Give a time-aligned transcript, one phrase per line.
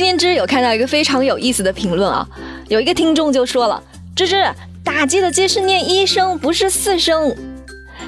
[0.00, 2.26] 今天芝有看到一个非常有意思的评论啊，
[2.68, 3.82] 有一个听众就说了
[4.16, 4.42] ：“芝芝，
[4.82, 7.28] 打击的鸡是念一声，不是四声。”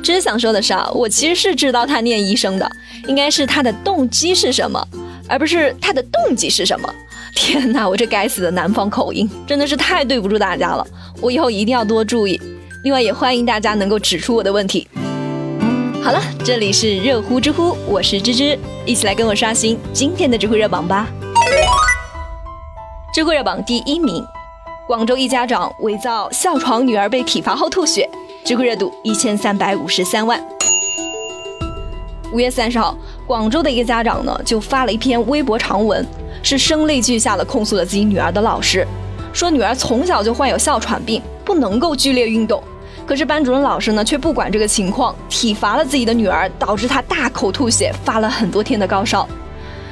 [0.02, 2.66] 芝芝想说的是啊，我其实是知道他念一声的，
[3.08, 4.82] 应该是他的动机是什么，
[5.28, 6.88] 而不是他的动机是什么。
[7.36, 10.86] 天哪，我这该死的南方口音真的是太对不住大家了，
[11.20, 12.40] 我以后一定要多注意。
[12.84, 14.88] 另外也欢迎大家能够指出我的问题。
[16.02, 21.06] 好了，这里是热乎知乎，我是芝芝，一起来跟我刷新今天的知乎热榜吧。
[23.12, 24.26] 知乎热榜第一名，
[24.86, 28.08] 广州一家长伪造校床女儿被体罚后吐血，
[28.42, 30.42] 知乎热度一千三百五十三万。
[32.32, 36.02] 五月三十号，广州的一个家长呢就发了一篇微博长文，
[36.42, 38.86] 是声泪俱下的控诉了自己女儿的老师，
[39.30, 42.62] 说女儿从小就患有哮喘病，不能够剧烈运动。
[43.04, 49.28] 可是班主任老师呢，却不管这个情况，体罚了自己的女儿，导致她大口吐血，发了很多天的高烧。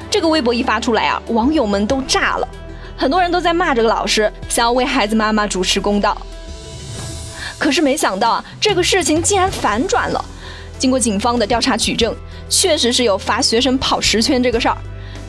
[0.09, 2.49] 这个微博一发出来啊，网友们都炸了，
[3.01, 6.15] 很多人都在骂这个老师，想要为孩子妈妈主持公道。
[7.59, 10.23] 可是没想到啊，这个事情竟然反转了。
[10.79, 12.15] 经过警方的调查取证，
[12.51, 14.77] 确实是有罚学生跑十圈这个事儿，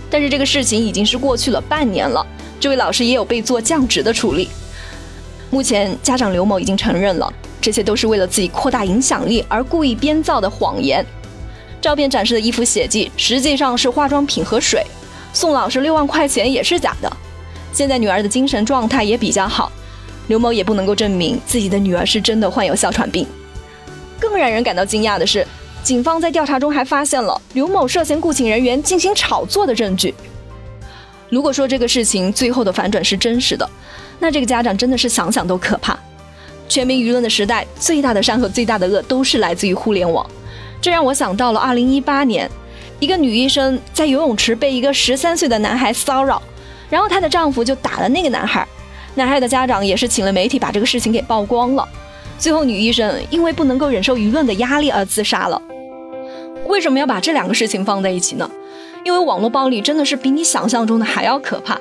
[0.10, 2.28] 但是这个事情已经是过去了半年了，
[2.60, 4.50] 这位老师也有被做降职的处理。
[5.50, 7.34] 目前家长刘某已经承认了。
[7.62, 11.06] 这些都是为了自己扩大影响力而故意编造的谎言。
[11.80, 14.86] 照片展示的衣服血迹实际上是化妆品和水，
[15.32, 17.18] 送老师六万块钱也是假的。
[17.74, 19.72] 现在女儿的精神状态也比较好，
[20.28, 23.26] 刘某也不能够证明自己的女儿是真的患有哮喘病。
[24.20, 25.46] 更让人感到惊讶的是，
[25.84, 30.14] 警方在调查中还发现了刘某涉嫌雇请人员进行炒作的证据。
[31.30, 33.68] 如果说这个事情最后的反转是真实的，
[34.20, 35.98] 那这个家长真的是想想都可怕。
[36.68, 40.26] 全民舆论的时代，最大的善和最大的恶都是来自于互联网。
[40.82, 42.52] 这让我想到了2018年，
[43.00, 46.42] 一个女医生在游泳池被一个13岁的男孩骚扰，
[46.92, 48.68] 然后她的丈夫就打了那个男孩。
[49.16, 51.88] 男孩的家长也是请了媒体把这个事情给曝光了。
[52.38, 55.62] 最后，女医生因为不能够忍受舆论的压力而自杀了。
[56.68, 58.50] 为什么要把这两个事情放在一起呢？
[59.04, 61.80] 因为网络暴力真的是比你想象中的还要可怕，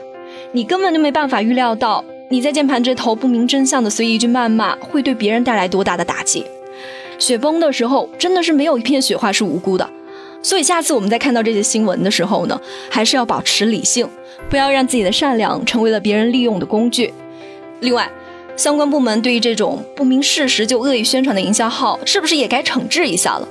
[0.52, 2.04] 你根本就没办法预料到。
[2.30, 6.44] 你在键盘这头不明真相的随意一句谩骂，会对别人带来多大的打击？
[7.18, 9.88] 雪崩的时候，真的是没有一片雪花是无辜的。
[10.42, 14.08] 所以下次我们在看到这些新闻的时候呢，还是要保持理性，
[14.48, 17.12] 不要让自己的善良成为了别人利用的工具。
[17.80, 18.10] 另外，
[18.56, 23.48] 相关部门对于这种不明事实就恶意宣传的营销号，是不是也该惩治一下了？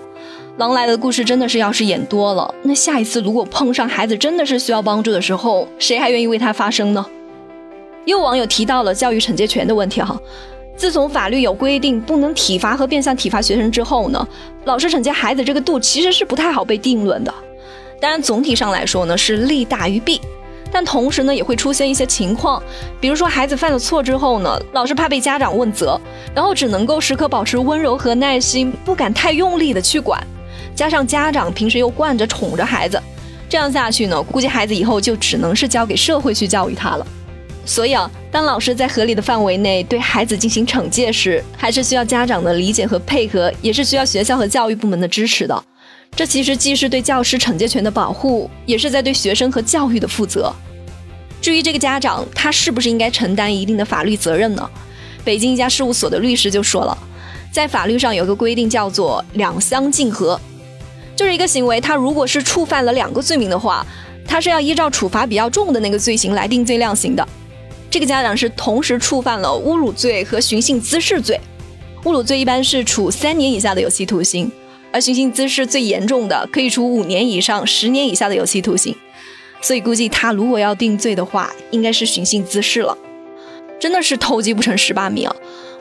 [0.58, 7.06] 狼来的故事真的是要是演多了，那下一次如果碰上孩子真的是需要帮助的时候，谁还愿意为他发声呢？
[8.06, 10.20] 又网友提到了教育惩戒权的问题哈，
[10.80, 14.28] 自从法律有规定不能体罚和变相体罚学生之后呢，
[14.64, 17.34] 老师惩戒孩子这个度其实是不太好被定论的。
[18.00, 20.22] 当然总体上来说呢是利大于弊，
[20.72, 22.64] 但同时呢也会出现一些情况，
[23.02, 26.00] 比如说孩子犯了错之后呢，老师怕被家长问责，
[26.34, 30.26] 然后只能够时刻保持温柔和耐心，不敢太用力的去管，
[30.74, 32.98] 加上家长平时又惯着宠着孩子，
[33.50, 37.06] 这样下去呢，估计孩子以后就只能是交给社会去教育他了。
[37.66, 45.64] 所以啊，当老师在合理的范围内对孩子进行惩戒时，还是需要家长的理解和配合，也是需要学校和教育部门的支持的。
[46.16, 50.52] 这其实既是对教师惩戒权的保护，也是在对学生和教育的负责。
[51.40, 54.68] 至于这个家长，他是不是应该承担一定的法律责任呢？
[55.24, 56.98] 北京一家事务所的律师就说了，
[57.52, 60.40] 在法律上有个规定叫做“两相竞合”，
[61.16, 63.86] 就是一个行为，他如果是触犯了两个罪名的话，
[64.26, 67.28] 他是要依照处罚比较重的那个罪行来定罪量刑的。
[67.92, 71.40] 这个家长是同时触犯了侮辱罪和寻衅滋事罪，
[72.04, 74.52] 侮辱罪一般是处三年以下的有期徒刑，
[74.92, 78.96] 而寻衅滋事最严重的可以处五年以上十年以下的有期徒刑。
[79.62, 82.98] 所以估计他如果要定罪的话，应该是寻衅滋事了。
[83.80, 85.36] 真的是偷鸡不成蚀把米啊！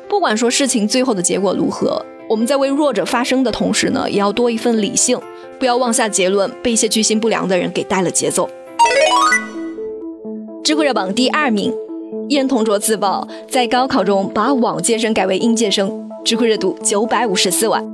[0.09, 5.21] 不管说事情最后的结果如何，我们在为弱者发声的同时呢，也要多一份理性，
[5.59, 8.49] 不要妄下结论，被一些居心不良的人给带了节奏。
[10.65, 11.73] 知乎热榜第二名。
[12.29, 17.85] 一人同桌自曝在高考中把往届生改为应届生，知乎热度九百五十四万。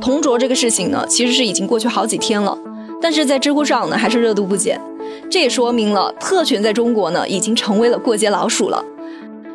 [0.00, 2.56] 同桌这个事情呢，其实是已经过去好几天了，
[3.00, 4.80] 但是在知乎上呢，还是热度不减。
[5.30, 8.84] 这也说明了特权在中国呢，已经成为了过街老鼠了。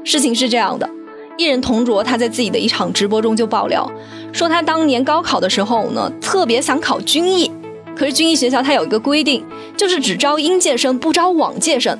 [0.04, 0.90] 事情是这样的，
[1.38, 3.90] 一人同桌他在自己的一场直播中就爆料，
[4.32, 7.52] 说他当年高考的时候呢，特别想考军艺，
[7.96, 9.44] 可是军艺学校它有一个规定，
[9.76, 12.00] 就是只招应届生，不招往届生。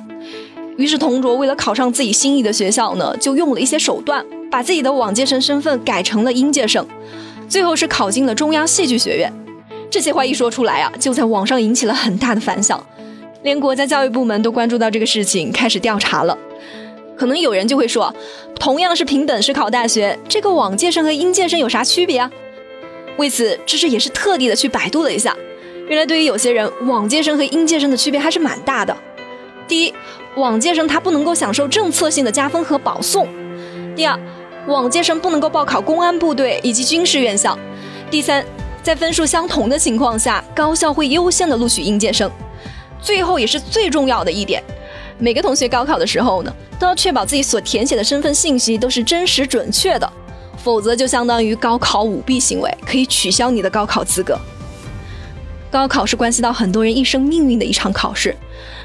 [0.76, 6.86] 于是，同桌为了考上自己心仪的学校呢，就用了一些手段，把自己的往届生身份改成了应届生，
[7.48, 9.32] 最后是考进了中央戏剧学院。
[9.90, 12.84] 这些话一说出来啊，就在网上引起了很大的反响。
[13.42, 16.36] 连国家教育部门都关注到这个事情，开始调查了。
[17.16, 18.14] 可能有人就会说，
[18.56, 22.30] 同样是凭本事考大学，这个往届生和应届生有啥区别啊？
[23.16, 25.34] 为此，知识也是特地的去百度了一下，
[25.88, 28.94] 原来对于有些人，往届生和应届生的区别还是蛮大的。
[29.68, 29.94] 第一，
[30.36, 33.26] 往届生他不能够享受政策性的加分和保送；
[33.94, 34.18] 第二，
[34.66, 37.56] 往届生不能够报考公安部队以及军事院校；
[38.10, 38.44] 第三，
[38.82, 42.30] 在分数相同的情况下，高校会优先的录取应届生。
[43.00, 44.62] 最后也是最重要的一点，
[45.18, 50.12] 每个同学高考的时候呢，都要确保自己所填写的身份信息都是真实准确的，
[50.56, 54.38] 否则就相当于高考舞弊行为，可以取消你的高考资格。
[55.70, 58.34] 高考是关系到很多人一生命运的一场考试，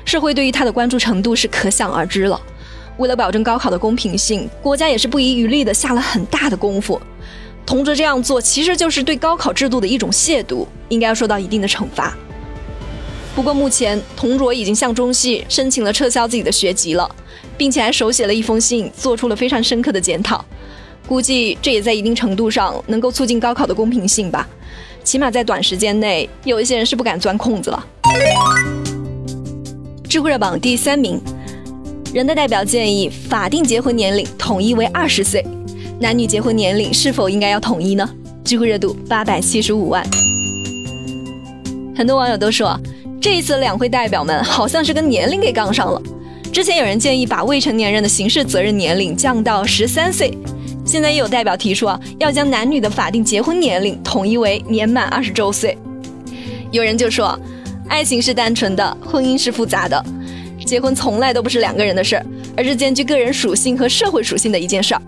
[0.06, 2.40] 社会对于他的关注程度是可想而知了。
[2.98, 7.02] 为了保证高考的公平性，国家也是不遗余力的下了很大的功夫。
[7.66, 12.16] 同着这样做，其实就是对高考制度的一种亵渎，应该要受到一定的惩罚。
[13.34, 17.10] 不过目前，同卓已经向中戏申请了撤销自己的学籍了，
[17.58, 20.44] 并且还手写了一封信，做出了非常深刻的检讨。
[21.08, 24.48] 估计这也在一定程度上能够促进高考的公平性吧。
[25.04, 27.86] 起码在短时间内，有一些人是不敢钻空子了。
[30.12, 31.18] 知乎热榜第三名，
[32.14, 35.42] 人大代表建议法定结婚年龄统一为二十岁，
[36.02, 38.06] 男女结婚年龄是否应该要统一呢？
[38.44, 40.06] 知乎热度八百七十五万。
[41.96, 42.78] 很多网友都说。
[43.22, 46.02] 这一次两会代表们好像是跟年龄给杠上了。
[46.52, 50.38] 之前有人建议把未成年人的刑事责任年龄降到十三岁，
[50.84, 55.78] 现在也有代表提出啊，要将男女的法定结婚年龄统一为年满二十周岁。
[56.70, 57.40] 有人就说，
[57.92, 60.02] 爱情是单纯的，婚姻是复杂的，
[60.66, 65.02] 结婚从来都不是两个人的事儿，而是兼具个人属性和社会属性的一件事儿。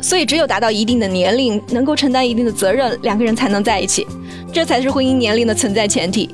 [0.00, 4.04] 所以只有达到一定的年龄，能够承担一定的责任，两个人才能在一起，
[4.52, 6.28] 这才是婚姻年龄的存在前提。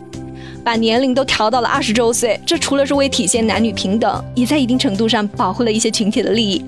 [0.64, 6.64] 把年龄都调到了二十周岁，这除了是为体现男女平等，也在一定程度上保护了一些群体的利益。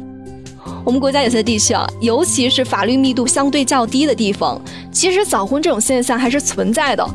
[0.84, 4.61] 我们国家有些地区啊，尤其是法律密度相对较低的地方，
[4.93, 7.08] 其实早婚这种现象还是存在的。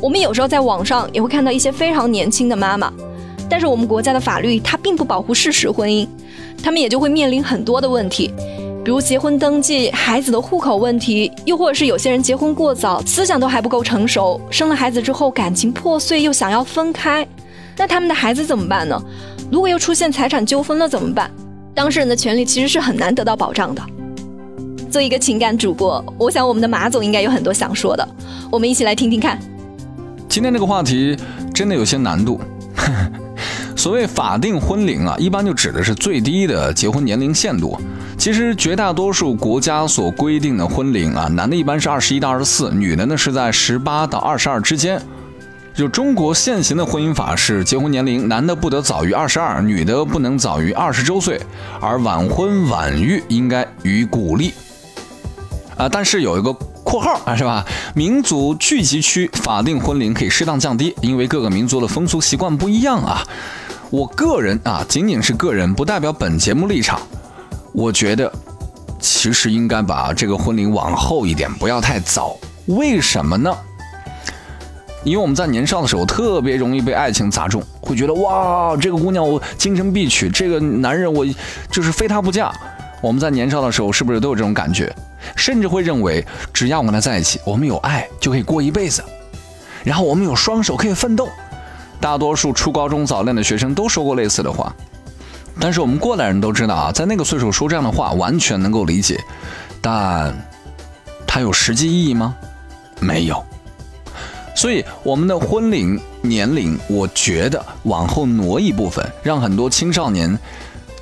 [0.00, 2.92] 我们有时候在网上也会看到一些非常年轻的妈妈，
[3.48, 6.06] 但是我们国家的法律它并不保护事实婚姻，
[6.62, 8.30] 他们也就会面临很多的问题。
[8.84, 17.26] 比如结婚登记、孩子的户口问题，又或者是有些人结婚过早，思想都还不够成熟，生了孩子之后感情破碎，又想要分开，
[17.78, 19.02] 那他们的孩子怎么办呢？
[19.50, 21.30] 如果又出现财产纠纷了怎么办？
[21.74, 23.82] 当事人的权利其实是很难得到保障的。
[24.90, 28.06] 作为一个情感主播，我想我们的马总应该有很多想说的，
[28.50, 29.38] 我们一起来听听看。
[30.34, 31.16] 今天这个话题
[31.54, 32.40] 真的有些难度。
[33.76, 37.80] 所谓法定婚龄啊，一般就指的是最低的结婚年龄限度。
[38.18, 45.00] 其实绝大多数国家所规定的婚龄啊，男的一般是二十一到二十四，女的呢是在十八到二十二之间。
[45.72, 51.40] 就中国现行的婚姻法是，结婚年龄男的不得早于二十二，女的不能早于二十周岁，
[51.80, 54.52] 而晚婚晚育应该予以鼓励。
[55.76, 56.52] 啊，但是有一个
[56.84, 57.64] 括号啊，是吧？
[57.94, 63.26] 民族聚集区法定婚龄可以适当降低，因为各个民族的风俗习惯不一样啊。
[63.90, 67.00] 我个人啊，仅仅是个人，不代表本节目立场。
[67.72, 68.30] 我觉得，
[69.00, 72.36] 其实应该把这个婚龄往后一点，不要太早。
[72.66, 73.52] 为什么呢？
[75.04, 81.26] 因为我们在年少的时候，特别容易被爱情砸中，会觉得哇，这个姑娘我终成必娶，这个男人我
[81.70, 82.52] 就是非他不嫁。
[83.02, 84.94] 我们在年少的时候，是不是都有这种感觉？
[85.36, 89.04] 甚至会认为，只要我跟他在一起，我们有爱就可以过一辈子，
[89.82, 91.28] 然后我们有双手可以奋斗。
[92.00, 94.74] 大多数初高中早恋的学生都说过类似的话。
[95.60, 99.22] 但是我们过来人都知道啊，在那个岁数说这样的话完全能够理解，
[99.80, 100.34] 但
[101.26, 102.34] 它有实际意义吗？
[103.00, 103.42] 没有。
[104.56, 110.38] 所以我们的婚龄年龄，我觉得往后挪一部分，让很多青少年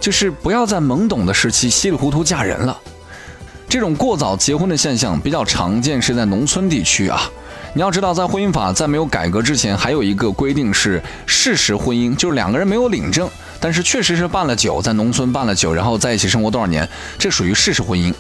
[0.01, 2.79] 就是不要在懵懂的时期稀里糊涂嫁人了。
[3.73, 7.23] 这种过早结婚的现象比较常见，是在农村地区啊。
[7.73, 13.27] 你要知道，在婚姻法在没有改革之前，还有一个规定是事实婚姻，就是两个人没有领证。
[13.59, 16.87] 但是确实是办了酒，在农村办了酒，然后在一起生活多少年，
[17.19, 18.13] 这属于事实婚姻。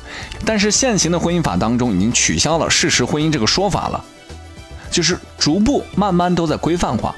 [0.46, 4.02] 但是现行的婚姻法当中已经取消了事实婚姻这个说法了，
[4.90, 7.14] 就是逐步慢慢都在规范化。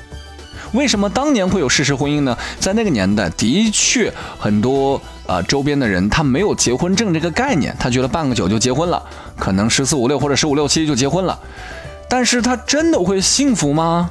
[0.74, 2.36] 为什么当年会有事实婚姻呢？
[2.58, 9.02] 在那个年代，的确很多啊周边的人他没有结婚证这个概念，他觉得办个酒就结婚了，
[9.38, 11.38] 可能十四五六或者十五六七就结婚了。
[12.10, 14.10] 但是他真的会幸福吗？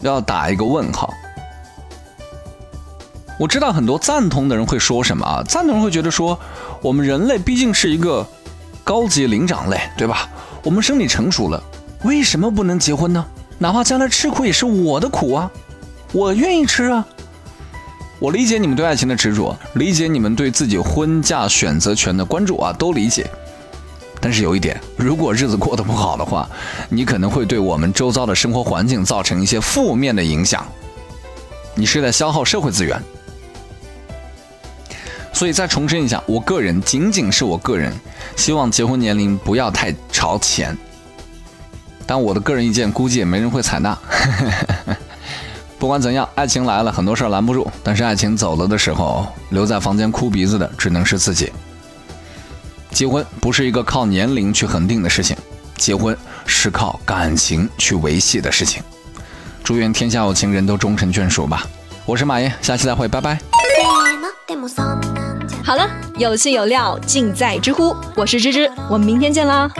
[0.00, 1.12] 要打一个问号。
[3.38, 5.42] 我知道很多赞同的人会说什么啊？
[5.42, 6.38] 赞同人会觉得说，
[6.82, 8.24] 我们人类毕竟是一个
[8.84, 10.28] 高级灵长类，对吧？
[10.62, 11.60] 我们生理成熟了，
[12.04, 13.26] 为什么不能结婚呢？
[13.58, 15.50] 哪怕将来吃苦也是我的苦啊！
[16.12, 17.06] 我愿意吃啊。
[18.18, 23.28] 我理解你们对爱情的执着，理解你们对自己婚嫁选择权的关注啊，都理解。
[24.20, 26.46] 但是有一点，如果日子过得不好的话，
[26.90, 30.66] 你可能会对我们周遭的生活环境造成一些负面的影响。
[31.74, 33.02] 你是在消耗社会资源。
[35.32, 37.90] 所以再重申一下，我个人仅仅是我个人，
[38.36, 40.76] 希望结婚年龄不要太朝前。
[42.04, 43.96] 但我的个人意见估计也没人会采纳。
[45.80, 51.50] 不管怎样，爱情来了，很多事儿拦不住；但是爱情走了的时候，留在房间哭鼻子的只能是自己。
[52.90, 55.34] 结婚不是一个靠年龄去恒定的事情，
[55.78, 58.82] 结婚是靠感情去维系的事情。
[59.64, 61.66] 祝愿天下有情人都终成眷属吧！
[62.04, 63.38] 我是马爷，下期再会，拜拜。
[65.64, 69.70] 好了，有趣有料尽在知乎，我是芝芝，我们明天见啦。